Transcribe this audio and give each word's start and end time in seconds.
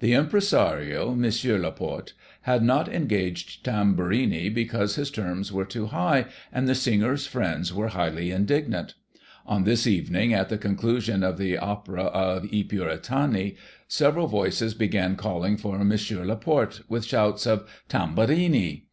The 0.00 0.12
Impresario, 0.12 1.12
M. 1.12 1.26
Laporte, 1.62 2.12
had 2.42 2.62
not 2.62 2.88
engaged 2.92 3.64
Tamburini, 3.64 4.50
because 4.52 4.96
his 4.96 5.10
terms 5.10 5.50
were 5.50 5.64
too 5.64 5.86
high, 5.86 6.26
and 6.52 6.68
the 6.68 6.74
singer's 6.74 7.26
friends 7.26 7.72
were 7.72 7.88
highly 7.88 8.30
indignant. 8.30 8.92
On 9.46 9.64
this 9.64 9.86
evening, 9.86 10.34
at 10.34 10.50
the 10.50 10.58
con 10.58 10.76
clusion 10.76 11.24
of 11.26 11.38
the 11.38 11.56
opera 11.56 12.02
of 12.02 12.50
/ 12.50 12.52
Puritani, 12.68 13.56
several 13.88 14.26
voices 14.26 14.74
began 14.74 15.16
calling 15.16 15.56
for 15.56 15.80
M. 15.80 15.90
Laporte, 16.28 16.82
with 16.90 17.06
shouts 17.06 17.46
of" 17.46 17.66
Tamburini 17.88 18.84